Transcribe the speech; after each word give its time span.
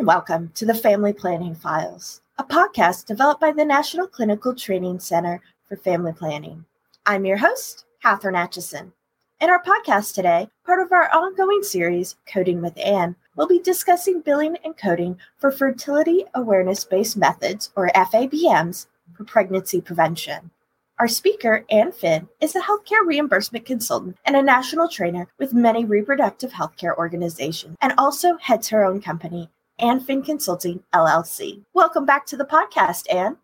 and 0.00 0.06
welcome 0.06 0.50
to 0.54 0.64
the 0.64 0.72
Family 0.72 1.12
Planning 1.12 1.54
Files, 1.54 2.22
a 2.38 2.42
podcast 2.42 3.04
developed 3.04 3.38
by 3.38 3.52
the 3.52 3.66
National 3.66 4.06
Clinical 4.06 4.54
Training 4.54 4.98
Center 4.98 5.42
for 5.68 5.76
Family 5.76 6.14
Planning. 6.14 6.64
I'm 7.04 7.26
your 7.26 7.36
host, 7.36 7.84
Katherine 8.02 8.34
Atchison. 8.34 8.94
In 9.42 9.50
our 9.50 9.62
podcast 9.62 10.14
today, 10.14 10.48
part 10.64 10.80
of 10.80 10.90
our 10.90 11.14
ongoing 11.14 11.62
series, 11.62 12.16
Coding 12.26 12.62
with 12.62 12.78
Ann, 12.78 13.14
we'll 13.36 13.46
be 13.46 13.58
discussing 13.58 14.22
billing 14.22 14.56
and 14.64 14.74
coding 14.74 15.18
for 15.36 15.50
fertility 15.50 16.24
awareness 16.34 16.82
based 16.82 17.18
methods, 17.18 17.70
or 17.76 17.90
FABMs, 17.94 18.86
for 19.14 19.24
pregnancy 19.24 19.82
prevention. 19.82 20.50
Our 20.98 21.08
speaker, 21.08 21.66
Ann 21.68 21.92
Finn, 21.92 22.26
is 22.40 22.56
a 22.56 22.60
healthcare 22.60 23.04
reimbursement 23.04 23.66
consultant 23.66 24.16
and 24.24 24.34
a 24.34 24.42
national 24.42 24.88
trainer 24.88 25.28
with 25.38 25.52
many 25.52 25.84
reproductive 25.84 26.52
healthcare 26.52 26.96
organizations, 26.96 27.76
and 27.82 27.92
also 27.98 28.38
heads 28.38 28.70
her 28.70 28.82
own 28.82 29.02
company, 29.02 29.50
Ann 29.80 30.00
Finn 30.00 30.22
Consulting 30.22 30.82
LLC. 30.92 31.62
Welcome 31.72 32.04
back 32.04 32.26
to 32.26 32.36
the 32.36 32.44
podcast, 32.44 33.12
Ann. 33.12 33.38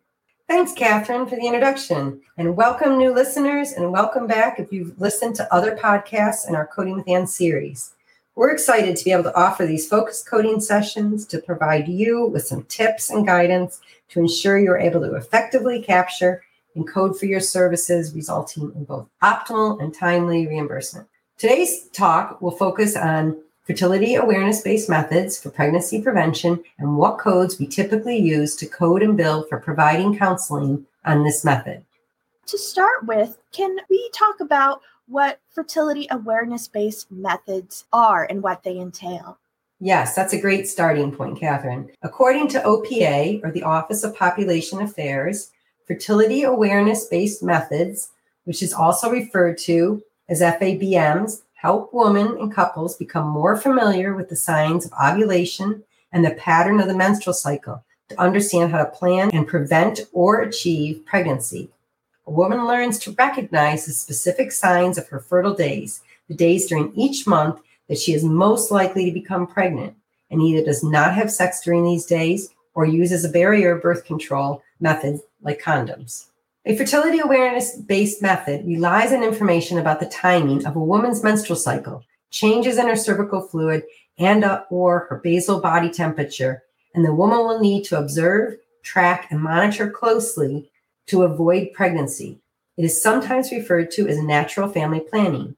Thanks, 0.47 0.71
Catherine, 0.71 1.27
for 1.27 1.35
the 1.35 1.45
introduction. 1.45 2.21
And 2.37 2.55
welcome, 2.55 2.97
new 2.97 3.13
listeners, 3.13 3.71
and 3.73 3.91
welcome 3.91 4.27
back 4.27 4.59
if 4.59 4.71
you've 4.71 4.99
listened 5.01 5.35
to 5.35 5.53
other 5.53 5.75
podcasts 5.75 6.47
in 6.47 6.55
our 6.55 6.67
Coding 6.67 6.95
with 6.95 7.09
Ann 7.09 7.27
series. 7.27 7.91
We're 8.35 8.51
excited 8.51 8.95
to 8.95 9.03
be 9.03 9.11
able 9.11 9.23
to 9.23 9.35
offer 9.35 9.65
these 9.65 9.89
focused 9.89 10.29
coding 10.29 10.61
sessions 10.61 11.25
to 11.27 11.39
provide 11.39 11.87
you 11.87 12.27
with 12.27 12.45
some 12.45 12.63
tips 12.65 13.09
and 13.09 13.25
guidance 13.25 13.81
to 14.09 14.19
ensure 14.19 14.59
you're 14.59 14.77
able 14.77 15.01
to 15.01 15.15
effectively 15.15 15.81
capture 15.81 16.43
and 16.75 16.87
code 16.87 17.17
for 17.17 17.25
your 17.25 17.39
services, 17.39 18.13
resulting 18.13 18.71
in 18.75 18.85
both 18.85 19.07
optimal 19.23 19.81
and 19.81 19.93
timely 19.93 20.47
reimbursement. 20.47 21.07
Today's 21.37 21.87
talk 21.89 22.41
will 22.41 22.51
focus 22.51 22.95
on 22.95 23.37
fertility 23.67 24.15
awareness 24.15 24.61
based 24.61 24.89
methods 24.89 25.37
for 25.37 25.49
pregnancy 25.49 26.01
prevention 26.01 26.63
and 26.79 26.97
what 26.97 27.19
codes 27.19 27.59
we 27.59 27.67
typically 27.67 28.17
use 28.17 28.55
to 28.55 28.65
code 28.65 29.03
and 29.03 29.17
bill 29.17 29.43
for 29.43 29.59
providing 29.59 30.17
counseling 30.17 30.85
on 31.05 31.23
this 31.23 31.43
method. 31.43 31.83
To 32.47 32.57
start 32.57 33.05
with, 33.05 33.37
can 33.51 33.75
we 33.89 34.09
talk 34.13 34.39
about 34.39 34.81
what 35.09 35.41
fertility 35.53 36.07
awareness 36.09 36.67
based 36.69 37.11
methods 37.11 37.83
are 37.91 38.25
and 38.29 38.41
what 38.41 38.63
they 38.63 38.77
entail? 38.77 39.37
Yes, 39.79 40.15
that's 40.15 40.33
a 40.33 40.41
great 40.41 40.67
starting 40.67 41.11
point, 41.11 41.37
Catherine. 41.37 41.91
According 42.01 42.47
to 42.49 42.61
OPA, 42.61 43.43
or 43.43 43.51
the 43.51 43.63
Office 43.63 44.03
of 44.03 44.15
Population 44.15 44.81
Affairs, 44.81 45.51
fertility 45.85 46.43
awareness 46.43 47.05
based 47.05 47.43
methods, 47.43 48.09
which 48.45 48.63
is 48.63 48.73
also 48.73 49.11
referred 49.11 49.57
to 49.59 50.01
as 50.29 50.41
FABMs, 50.41 51.41
help 51.57 51.91
women 51.91 52.37
and 52.39 52.53
couples 52.53 52.95
become 52.97 53.27
more 53.27 53.57
familiar 53.57 54.13
with 54.13 54.29
the 54.29 54.35
signs 54.35 54.85
of 54.85 54.93
ovulation 54.93 55.83
and 56.11 56.23
the 56.23 56.35
pattern 56.35 56.79
of 56.79 56.87
the 56.87 56.95
menstrual 56.95 57.33
cycle 57.33 57.83
to 58.09 58.21
understand 58.21 58.71
how 58.71 58.77
to 58.77 58.91
plan 58.91 59.31
and 59.33 59.47
prevent 59.47 60.01
or 60.13 60.41
achieve 60.41 61.03
pregnancy. 61.05 61.69
A 62.27 62.31
woman 62.31 62.67
learns 62.67 62.99
to 62.99 63.11
recognize 63.11 63.85
the 63.85 63.91
specific 63.91 64.51
signs 64.51 64.97
of 64.99 65.07
her 65.07 65.19
fertile 65.19 65.55
days, 65.55 66.01
the 66.27 66.35
days 66.35 66.67
during 66.67 66.93
each 66.93 67.25
month 67.25 67.59
that 67.89 67.97
she 67.97 68.13
is 68.13 68.23
most 68.23 68.69
likely 68.69 69.05
to 69.05 69.11
become 69.11 69.47
pregnant, 69.47 69.95
and 70.29 70.41
either 70.41 70.63
does 70.63 70.83
not 70.83 71.15
have 71.15 71.31
sex 71.31 71.61
during 71.61 71.85
these 71.85 72.05
days 72.05 72.49
or 72.75 72.85
uses 72.85 73.25
a 73.25 73.29
barrier 73.29 73.77
birth 73.77 74.05
control 74.05 74.61
method 74.79 75.19
like 75.41 75.59
condoms. 75.59 76.27
A 76.67 76.75
fertility 76.75 77.19
awareness 77.19 77.77
based 77.77 78.21
method 78.21 78.67
relies 78.67 79.13
on 79.13 79.23
information 79.23 79.77
about 79.77 80.01
the 80.01 80.05
timing 80.05 80.65
of 80.65 80.75
a 80.75 80.83
woman's 80.83 81.23
menstrual 81.23 81.55
cycle, 81.55 82.03
changes 82.29 82.77
in 82.77 82.89
her 82.89 82.95
cervical 82.97 83.39
fluid 83.39 83.83
and 84.17 84.43
uh, 84.43 84.63
or 84.69 85.07
her 85.09 85.21
basal 85.23 85.61
body 85.61 85.89
temperature, 85.89 86.63
and 86.93 87.05
the 87.05 87.13
woman 87.13 87.37
will 87.37 87.61
need 87.61 87.85
to 87.85 87.97
observe, 87.97 88.57
track, 88.83 89.27
and 89.31 89.39
monitor 89.39 89.89
closely 89.89 90.69
to 91.05 91.23
avoid 91.23 91.71
pregnancy. 91.71 92.41
It 92.75 92.83
is 92.83 93.01
sometimes 93.01 93.49
referred 93.49 93.89
to 93.91 94.09
as 94.09 94.21
natural 94.21 94.67
family 94.67 94.99
planning. 94.99 95.55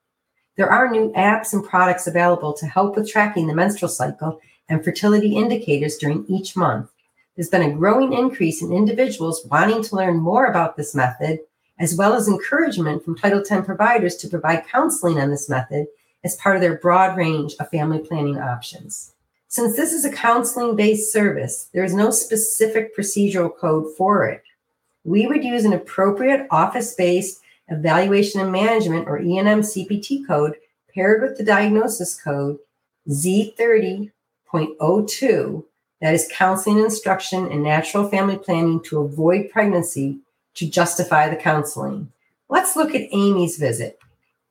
There 0.57 0.71
are 0.71 0.91
new 0.91 1.11
apps 1.13 1.53
and 1.53 1.67
products 1.67 2.05
available 2.05 2.53
to 2.53 2.67
help 2.67 2.95
with 2.95 3.09
tracking 3.09 3.47
the 3.47 3.55
menstrual 3.55 3.89
cycle 3.89 4.39
and 4.69 4.83
fertility 4.83 5.37
indicators 5.37 5.97
during 5.97 6.27
each 6.27 6.55
month. 6.55 6.91
There's 7.39 7.47
been 7.47 7.71
a 7.71 7.71
growing 7.71 8.11
increase 8.11 8.61
in 8.61 8.73
individuals 8.73 9.47
wanting 9.49 9.81
to 9.83 9.95
learn 9.95 10.17
more 10.17 10.47
about 10.47 10.75
this 10.75 10.93
method, 10.93 11.39
as 11.79 11.95
well 11.95 12.13
as 12.13 12.27
encouragement 12.27 13.05
from 13.05 13.17
Title 13.17 13.39
X 13.39 13.65
providers 13.65 14.17
to 14.17 14.27
provide 14.27 14.67
counseling 14.67 15.21
on 15.21 15.29
this 15.29 15.47
method 15.47 15.87
as 16.25 16.35
part 16.35 16.57
of 16.57 16.61
their 16.61 16.79
broad 16.79 17.15
range 17.15 17.55
of 17.61 17.69
family 17.69 17.99
planning 17.99 18.37
options. 18.37 19.13
Since 19.47 19.77
this 19.77 19.93
is 19.93 20.03
a 20.03 20.11
counseling 20.11 20.75
based 20.75 21.13
service, 21.13 21.69
there 21.73 21.85
is 21.85 21.93
no 21.93 22.11
specific 22.11 22.93
procedural 22.93 23.55
code 23.55 23.95
for 23.95 24.25
it. 24.25 24.43
We 25.05 25.25
would 25.25 25.45
use 25.45 25.63
an 25.63 25.71
appropriate 25.71 26.45
office 26.51 26.93
based 26.93 27.39
evaluation 27.69 28.41
and 28.41 28.51
management 28.51 29.07
or 29.07 29.21
E&M 29.21 29.61
CPT 29.61 30.27
code 30.27 30.57
paired 30.93 31.21
with 31.21 31.37
the 31.37 31.45
diagnosis 31.45 32.21
code 32.21 32.57
Z30.02 33.07 35.63
that 36.01 36.13
is 36.13 36.29
counseling 36.31 36.79
instruction 36.79 37.51
and 37.51 37.63
natural 37.63 38.07
family 38.09 38.37
planning 38.37 38.81
to 38.83 39.01
avoid 39.01 39.49
pregnancy 39.51 40.19
to 40.55 40.69
justify 40.69 41.29
the 41.29 41.35
counseling. 41.35 42.11
Let's 42.49 42.75
look 42.75 42.95
at 42.95 43.07
Amy's 43.11 43.57
visit. 43.57 43.99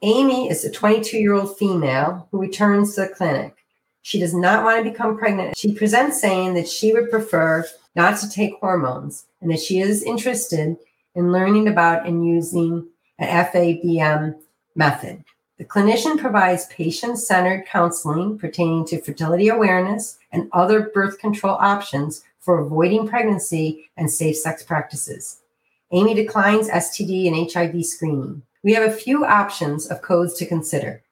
Amy 0.03 0.49
is 0.49 0.65
a 0.65 0.71
22 0.71 1.19
year 1.19 1.35
old 1.35 1.59
female 1.59 2.29
who 2.31 2.39
returns 2.39 2.95
to 2.95 3.03
the 3.03 3.09
clinic. 3.09 3.55
She 4.03 4.21
does 4.21 4.33
not 4.33 4.65
want 4.65 4.85
to 4.85 4.91
become 4.91 5.19
pregnant. 5.19 5.57
She 5.57 5.75
presents 5.75 6.21
saying 6.21 6.55
that 6.55 6.69
she 6.69 6.93
would 6.93 7.11
prefer 7.11 7.67
not 7.97 8.19
to 8.21 8.31
take 8.31 8.55
hormones 8.61 9.27
and 9.41 9.51
that 9.51 9.61
she 9.61 9.81
is 9.81 10.03
interested 10.03 10.77
in 11.15 11.33
learning 11.33 11.69
about 11.69 12.07
and 12.07 12.27
using 12.27 12.87
an 13.19 13.47
FABM 13.47 14.37
method. 14.77 15.25
The 15.59 15.65
clinician 15.65 16.19
provides 16.19 16.67
patient 16.67 17.19
centered 17.19 17.67
counseling 17.67 18.39
pertaining 18.39 18.87
to 18.87 19.01
fertility 19.01 19.49
awareness 19.49 20.18
and 20.33 20.49
other 20.53 20.91
birth 20.95 21.19
control 21.19 21.57
options 21.61 22.23
for 22.39 22.59
avoiding 22.59 23.09
pregnancy 23.09 23.89
and 23.97 24.11
safe 24.11 24.37
sex 24.37 24.63
practices. 24.63 25.41
Amy 25.93 26.15
declines 26.15 26.69
STD 26.69 27.29
and 27.29 27.51
HIV 27.51 27.85
screening. 27.85 28.43
We 28.63 28.75
have 28.75 28.89
a 28.89 28.95
few 28.95 29.25
options 29.25 29.87
of 29.87 30.03
codes 30.03 30.35
to 30.35 30.47
consider. 30.47 31.03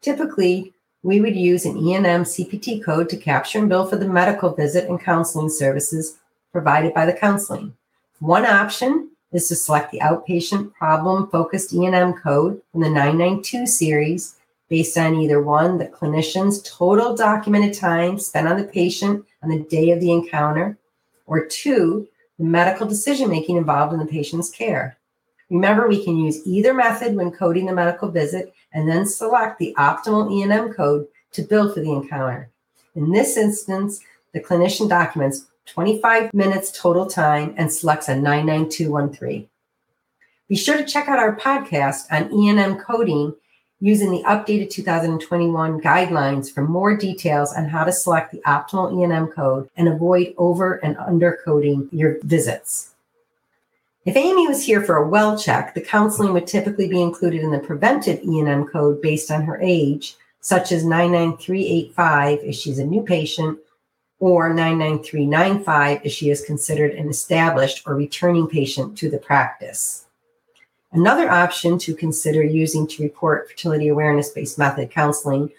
Typically, 0.00 0.72
we 1.02 1.20
would 1.20 1.36
use 1.36 1.64
an 1.64 1.76
E&M 1.76 2.24
CPT 2.24 2.84
code 2.84 3.08
to 3.10 3.16
capture 3.16 3.58
and 3.58 3.68
bill 3.68 3.86
for 3.86 3.96
the 3.96 4.08
medical 4.08 4.54
visit 4.54 4.88
and 4.88 5.00
counseling 5.00 5.48
services 5.48 6.18
provided 6.52 6.92
by 6.94 7.06
the 7.06 7.12
counseling. 7.12 7.74
One 8.20 8.44
option 8.44 9.10
is 9.32 9.48
to 9.48 9.56
select 9.56 9.92
the 9.92 10.00
outpatient 10.00 10.72
problem 10.74 11.28
focused 11.28 11.72
E&M 11.72 12.14
code 12.14 12.60
from 12.72 12.80
the 12.80 12.90
992 12.90 13.66
series 13.66 14.35
based 14.68 14.96
on 14.98 15.16
either 15.16 15.40
one, 15.40 15.78
the 15.78 15.86
clinician's 15.86 16.62
total 16.62 17.16
documented 17.16 17.74
time 17.74 18.18
spent 18.18 18.48
on 18.48 18.56
the 18.56 18.64
patient 18.64 19.24
on 19.42 19.50
the 19.50 19.60
day 19.64 19.90
of 19.90 20.00
the 20.00 20.12
encounter, 20.12 20.76
or 21.26 21.44
two, 21.44 22.08
the 22.38 22.44
medical 22.44 22.86
decision 22.86 23.30
making 23.30 23.56
involved 23.56 23.92
in 23.92 23.98
the 23.98 24.06
patient's 24.06 24.50
care. 24.50 24.96
Remember, 25.50 25.86
we 25.86 26.04
can 26.04 26.16
use 26.16 26.46
either 26.46 26.74
method 26.74 27.14
when 27.14 27.30
coding 27.30 27.66
the 27.66 27.72
medical 27.72 28.10
visit 28.10 28.52
and 28.72 28.88
then 28.88 29.06
select 29.06 29.58
the 29.58 29.74
optimal 29.78 30.30
E&M 30.32 30.72
code 30.72 31.06
to 31.32 31.42
bill 31.42 31.72
for 31.72 31.80
the 31.80 31.92
encounter. 31.92 32.50
In 32.94 33.12
this 33.12 33.36
instance, 33.36 34.00
the 34.32 34.40
clinician 34.40 34.88
documents 34.88 35.46
25 35.66 36.32
minutes 36.32 36.70
total 36.72 37.06
time, 37.06 37.54
and 37.56 37.72
selects 37.72 38.08
a 38.08 38.14
99213. 38.14 39.48
Be 40.48 40.56
sure 40.56 40.76
to 40.76 40.84
check 40.84 41.08
out 41.08 41.18
our 41.18 41.36
podcast 41.36 42.06
on 42.10 42.32
E&M 42.32 42.78
coding 42.78 43.34
using 43.80 44.10
the 44.10 44.22
updated 44.22 44.70
2021 44.70 45.80
guidelines 45.80 46.50
for 46.50 46.62
more 46.62 46.96
details 46.96 47.52
on 47.52 47.66
how 47.66 47.84
to 47.84 47.92
select 47.92 48.32
the 48.32 48.40
optimal 48.46 48.92
E&M 48.98 49.26
code 49.28 49.68
and 49.76 49.88
avoid 49.88 50.34
over 50.38 50.74
and 50.76 50.96
under 50.96 51.38
coding 51.44 51.88
your 51.92 52.18
visits. 52.22 52.94
If 54.06 54.16
Amy 54.16 54.46
was 54.46 54.64
here 54.64 54.82
for 54.82 54.96
a 54.96 55.08
well 55.08 55.36
check, 55.36 55.74
the 55.74 55.80
counseling 55.80 56.32
would 56.32 56.46
typically 56.46 56.88
be 56.88 57.02
included 57.02 57.42
in 57.42 57.50
the 57.50 57.58
preventive 57.58 58.20
E&M 58.22 58.66
code 58.66 59.02
based 59.02 59.30
on 59.30 59.42
her 59.42 59.60
age, 59.60 60.16
such 60.40 60.72
as 60.72 60.84
99385 60.84 62.38
if 62.44 62.54
she's 62.54 62.78
a 62.78 62.86
new 62.86 63.02
patient 63.02 63.58
or 64.18 64.48
99395 64.54 66.00
if 66.04 66.12
she 66.12 66.30
is 66.30 66.44
considered 66.44 66.92
an 66.92 67.08
established 67.08 67.82
or 67.86 67.94
returning 67.94 68.46
patient 68.46 68.96
to 68.98 69.10
the 69.10 69.18
practice. 69.18 70.05
Another 70.92 71.30
option 71.30 71.78
to 71.78 71.94
consider 71.94 72.42
using 72.42 72.86
to 72.88 73.02
report 73.02 73.48
fertility 73.48 73.88
awareness 73.88 74.28
based 74.30 74.58
method 74.58 74.90
counseling 74.90 75.50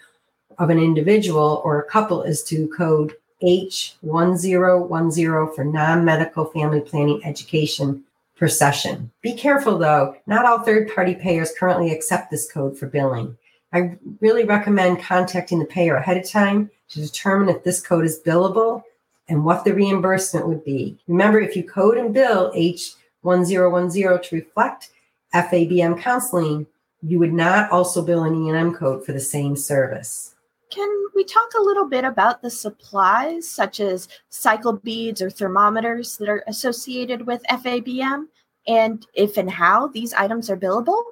of 0.58 0.70
an 0.70 0.78
individual 0.78 1.60
or 1.64 1.80
a 1.80 1.84
couple 1.84 2.22
is 2.22 2.42
to 2.44 2.68
code 2.68 3.14
H1010 3.42 5.54
for 5.54 5.64
non 5.64 6.04
medical 6.04 6.44
family 6.46 6.80
planning 6.80 7.20
education 7.24 8.04
per 8.36 8.48
session. 8.48 9.10
Be 9.22 9.34
careful 9.34 9.78
though, 9.78 10.16
not 10.26 10.44
all 10.44 10.60
third 10.60 10.92
party 10.94 11.14
payers 11.14 11.52
currently 11.58 11.92
accept 11.92 12.30
this 12.30 12.50
code 12.50 12.78
for 12.78 12.86
billing. 12.86 13.36
I 13.72 13.96
really 14.20 14.44
recommend 14.44 15.02
contacting 15.02 15.58
the 15.58 15.66
payer 15.66 15.96
ahead 15.96 16.16
of 16.16 16.28
time 16.28 16.70
to 16.88 17.00
determine 17.00 17.54
if 17.54 17.64
this 17.64 17.80
code 17.80 18.04
is 18.04 18.20
billable 18.24 18.82
and 19.28 19.44
what 19.44 19.64
the 19.64 19.74
reimbursement 19.74 20.48
would 20.48 20.64
be. 20.64 20.98
Remember, 21.06 21.38
if 21.38 21.54
you 21.54 21.62
code 21.62 21.98
and 21.98 22.14
bill 22.14 22.50
H1010 22.56 24.22
to 24.22 24.34
reflect 24.34 24.90
FABM 25.34 26.00
counseling, 26.00 26.66
you 27.02 27.18
would 27.18 27.32
not 27.32 27.70
also 27.70 28.02
bill 28.02 28.24
an 28.24 28.34
E&M 28.34 28.74
code 28.74 29.04
for 29.04 29.12
the 29.12 29.20
same 29.20 29.56
service. 29.56 30.34
Can 30.70 30.88
we 31.14 31.24
talk 31.24 31.48
a 31.58 31.62
little 31.62 31.88
bit 31.88 32.04
about 32.04 32.42
the 32.42 32.50
supplies, 32.50 33.48
such 33.48 33.80
as 33.80 34.08
cycle 34.28 34.74
beads 34.74 35.22
or 35.22 35.30
thermometers, 35.30 36.16
that 36.18 36.28
are 36.28 36.44
associated 36.46 37.26
with 37.26 37.42
FABM, 37.50 38.26
and 38.66 39.06
if 39.14 39.36
and 39.36 39.50
how 39.50 39.88
these 39.88 40.12
items 40.14 40.50
are 40.50 40.56
billable? 40.56 41.02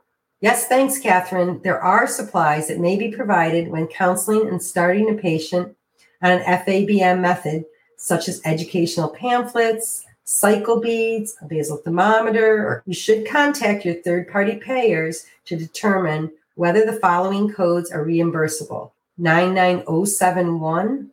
Yes, 0.40 0.66
thanks, 0.68 0.98
Catherine. 0.98 1.60
There 1.62 1.80
are 1.80 2.06
supplies 2.06 2.68
that 2.68 2.78
may 2.78 2.96
be 2.96 3.10
provided 3.10 3.68
when 3.68 3.86
counseling 3.86 4.48
and 4.48 4.62
starting 4.62 5.10
a 5.10 5.14
patient 5.14 5.74
on 6.22 6.32
an 6.32 6.42
FABM 6.42 7.20
method, 7.20 7.64
such 7.96 8.28
as 8.28 8.42
educational 8.44 9.08
pamphlets, 9.08 10.04
cycle 10.26 10.80
beads, 10.80 11.36
a 11.40 11.46
basal 11.46 11.78
thermometer, 11.78 12.66
or 12.66 12.82
you 12.84 12.92
should 12.92 13.26
contact 13.26 13.84
your 13.84 13.94
third 13.94 14.28
party 14.28 14.56
payers 14.56 15.24
to 15.46 15.56
determine 15.56 16.30
whether 16.56 16.84
the 16.84 16.98
following 17.00 17.50
codes 17.50 17.90
are 17.90 18.04
reimbursable 18.04 18.90
99071. 19.18 21.10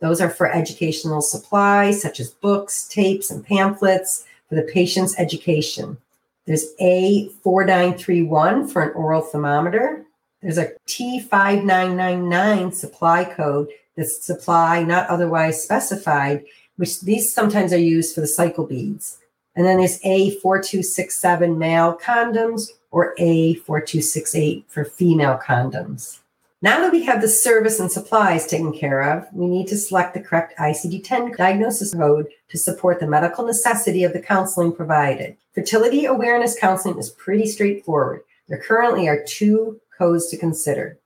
Those 0.00 0.20
are 0.20 0.30
for 0.30 0.50
educational 0.50 1.20
supplies 1.22 2.00
such 2.00 2.20
as 2.20 2.30
books, 2.30 2.86
tapes, 2.88 3.30
and 3.30 3.44
pamphlets 3.44 4.24
for 4.48 4.54
the 4.54 4.62
patient's 4.62 5.18
education. 5.18 5.98
There's 6.46 6.74
A4931 6.80 8.70
for 8.70 8.82
an 8.82 8.94
oral 8.94 9.22
thermometer. 9.22 10.04
There's 10.40 10.58
a 10.58 10.70
T5999 10.86 12.72
supply 12.72 13.24
code 13.24 13.68
that's 13.96 14.24
supply 14.24 14.84
not 14.84 15.08
otherwise 15.08 15.60
specified, 15.62 16.44
which 16.76 17.00
these 17.02 17.32
sometimes 17.32 17.72
are 17.72 17.78
used 17.78 18.14
for 18.14 18.20
the 18.20 18.26
cycle 18.26 18.66
beads. 18.66 19.18
And 19.54 19.66
then 19.66 19.78
there's 19.78 20.00
A4267 20.00 21.56
male 21.56 21.98
condoms 22.02 22.68
or 22.90 23.14
A4268 23.18 24.64
for 24.68 24.84
female 24.84 25.40
condoms. 25.42 26.20
Now 26.62 26.80
that 26.80 26.92
we 26.92 27.04
have 27.04 27.20
the 27.20 27.28
service 27.28 27.80
and 27.80 27.92
supplies 27.92 28.46
taken 28.46 28.72
care 28.72 29.02
of, 29.02 29.26
we 29.32 29.46
need 29.46 29.66
to 29.68 29.76
select 29.76 30.14
the 30.14 30.22
correct 30.22 30.58
ICD 30.58 31.04
10 31.04 31.32
diagnosis 31.36 31.92
code 31.94 32.28
to 32.48 32.58
support 32.58 32.98
the 32.98 33.06
medical 33.06 33.44
necessity 33.44 34.04
of 34.04 34.12
the 34.12 34.20
counseling 34.22 34.72
provided. 34.72 35.36
Fertility 35.54 36.06
awareness 36.06 36.58
counseling 36.58 36.98
is 36.98 37.10
pretty 37.10 37.46
straightforward. 37.46 38.22
There 38.48 38.58
currently 38.58 39.06
are 39.06 39.22
two 39.22 39.80
codes 39.96 40.28
to 40.28 40.38
consider. 40.38 40.98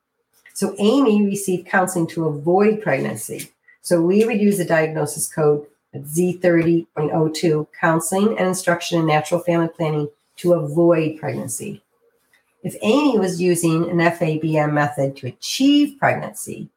So, 0.55 0.75
Amy 0.79 1.25
received 1.25 1.69
counseling 1.69 2.07
to 2.09 2.27
avoid 2.27 2.83
pregnancy. 2.83 3.51
So, 3.82 4.03
we 4.03 4.25
would 4.25 4.41
use 4.41 4.59
the 4.59 4.65
diagnosis 4.65 5.32
code 5.32 5.67
Z30.02, 5.94 7.67
counseling 7.79 8.37
and 8.38 8.49
instruction 8.49 8.99
in 9.00 9.06
natural 9.06 9.41
family 9.41 9.69
planning 9.69 10.09
to 10.37 10.55
avoid 10.55 11.19
pregnancy. 11.19 11.82
If 12.62 12.77
Amy 12.82 13.19
was 13.19 13.41
using 13.41 13.91
an 13.91 13.97
FABM 13.99 14.73
method 14.73 15.17
to 15.17 15.27
achieve 15.29 15.99
pregnancy, 15.99 16.69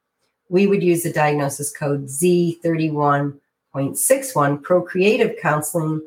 we 0.50 0.66
would 0.68 0.82
use 0.82 1.04
the 1.04 1.12
diagnosis 1.12 1.76
code 1.76 2.06
Z31.61 2.06 4.64
procreative 4.64 5.36
counseling 5.42 6.02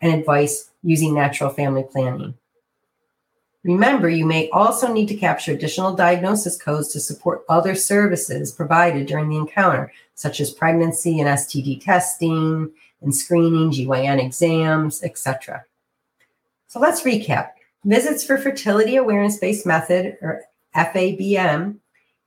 and 0.00 0.12
advice 0.12 0.68
using 0.82 1.14
natural 1.14 1.48
family 1.50 1.84
planning. 1.90 2.34
Remember, 3.64 4.08
you 4.08 4.26
may 4.26 4.50
also 4.50 4.92
need 4.92 5.06
to 5.06 5.16
capture 5.16 5.52
additional 5.52 5.94
diagnosis 5.94 6.56
codes 6.56 6.88
to 6.88 7.00
support 7.00 7.44
other 7.48 7.76
services 7.76 8.50
provided 8.50 9.06
during 9.06 9.28
the 9.28 9.36
encounter, 9.36 9.92
such 10.14 10.40
as 10.40 10.50
pregnancy 10.50 11.20
and 11.20 11.28
STD 11.28 11.80
testing 11.80 12.70
and 13.02 13.14
screening, 13.14 13.70
GYN 13.70 14.24
exams, 14.24 15.02
etc. 15.04 15.64
So 16.66 16.80
let's 16.80 17.02
recap. 17.02 17.50
Visits 17.84 18.24
for 18.24 18.36
Fertility 18.36 18.96
Awareness 18.96 19.38
Based 19.38 19.64
Method, 19.64 20.16
or 20.22 20.42
FABM, 20.74 21.76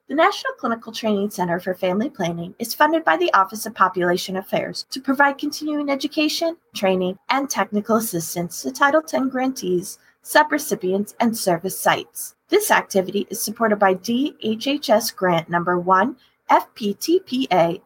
The 0.09 0.15
National 0.15 0.53
Clinical 0.53 0.91
Training 0.91 1.29
Center 1.29 1.59
for 1.59 1.75
Family 1.75 2.09
Planning 2.09 2.55
is 2.57 2.73
funded 2.73 3.03
by 3.03 3.17
the 3.17 3.31
Office 3.35 3.67
of 3.67 3.75
Population 3.75 4.35
Affairs 4.35 4.87
to 4.89 4.99
provide 4.99 5.37
continuing 5.37 5.91
education, 5.91 6.57
training, 6.73 7.19
and 7.29 7.51
technical 7.51 7.97
assistance 7.97 8.63
to 8.63 8.71
Title 8.71 9.03
X 9.03 9.27
grantees, 9.29 9.99
subrecipients, 10.23 11.13
and 11.19 11.37
service 11.37 11.79
sites. 11.79 12.33
This 12.49 12.71
activity 12.71 13.27
is 13.29 13.43
supported 13.43 13.75
by 13.75 13.93
DHHS 13.93 15.15
grant 15.15 15.51
number 15.51 15.79
1 15.79 16.15
FPTPA 16.49 17.81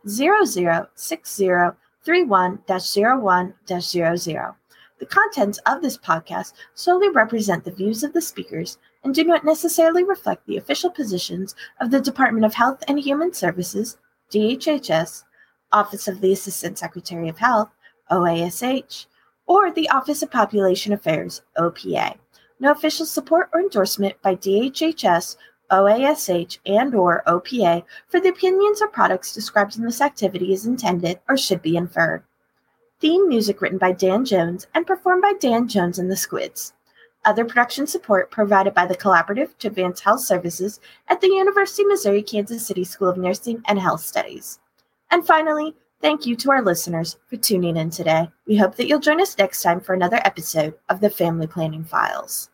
006031-01-00. 2.06 4.56
The 5.00 5.06
contents 5.06 5.60
of 5.66 5.82
this 5.82 5.98
podcast 5.98 6.54
solely 6.74 7.10
represent 7.10 7.64
the 7.64 7.72
views 7.72 8.04
of 8.04 8.12
the 8.12 8.22
speakers 8.22 8.78
and 9.04 9.16
do 9.16 9.24
not 9.24 9.46
necessarily 9.46 10.04
reflect 10.04 10.46
the 10.46 10.58
official 10.58 10.90
positions 10.90 11.56
of 11.80 11.90
the 11.90 12.02
Department 12.02 12.46
of 12.46 12.54
Health 12.54 12.84
and 12.88 13.00
Human 13.00 13.34
Services, 13.34 13.98
DHHS, 14.30 15.24
Office 15.72 16.08
of 16.08 16.20
the 16.20 16.34
Assistant 16.34 16.78
Secretary 16.78 17.30
of 17.30 17.38
Health, 17.38 17.70
OASH, 18.10 19.08
or 19.46 19.72
the 19.72 19.90
Office 19.90 20.22
of 20.22 20.32
Population 20.32 20.94
Affairs, 20.94 21.42
OPA. 21.58 22.18
No 22.60 22.72
official 22.72 23.06
support 23.06 23.50
or 23.54 23.62
endorsement 23.62 24.22
by 24.22 24.36
DHHS, 24.36 25.38
OASH, 25.72 26.60
and 26.66 26.96
or 26.96 27.24
OPA 27.28 27.84
for 28.08 28.20
the 28.20 28.30
opinions 28.30 28.82
or 28.82 28.88
products 28.88 29.34
described 29.34 29.78
in 29.78 29.84
this 29.84 30.02
activity 30.02 30.54
is 30.54 30.66
intended 30.66 31.20
or 31.28 31.38
should 31.38 31.62
be 31.62 31.78
inferred. 31.78 32.24
Theme 33.00 33.30
music 33.30 33.62
written 33.62 33.78
by 33.78 33.94
Dan 33.94 34.26
Jones 34.26 34.68
and 34.74 34.86
performed 34.86 35.22
by 35.22 35.34
Dan 35.40 35.68
Jones 35.68 36.00
and 36.00 36.12
the 36.12 36.18
Squids. 36.18 36.74
Other 37.26 37.46
production 37.46 37.88
support 37.88 38.32
provided 38.32 38.74
by 38.74 38.86
the 38.86 38.96
Collaborative 38.96 39.58
to 39.60 39.68
Advance 39.68 40.00
Health 40.00 40.22
Services 40.22 40.80
at 41.08 41.22
the 41.22 41.28
University 41.28 41.84
of 41.84 41.90
Missouri 41.90 42.24
Kansas 42.24 42.66
City 42.66 42.84
School 42.84 43.10
of 43.10 43.18
Nursing 43.18 43.62
and 43.68 43.80
Health 43.80 44.02
Studies. 44.02 44.60
And 45.12 45.26
finally, 45.26 45.76
thank 46.02 46.26
you 46.26 46.36
to 46.38 46.52
our 46.52 46.62
listeners 46.62 47.18
for 47.28 47.38
tuning 47.38 47.78
in 47.78 47.90
today. 47.90 48.30
We 48.48 48.58
hope 48.58 48.76
that 48.76 48.88
you'll 48.88 49.00
join 49.00 49.22
us 49.22 49.38
next 49.38 49.62
time 49.62 49.82
for 49.82 49.94
another 49.94 50.22
episode 50.24 50.76
of 50.90 51.02
the 51.02 51.10
Family 51.10 51.48
Planning 51.48 51.84
Files. 51.84 52.50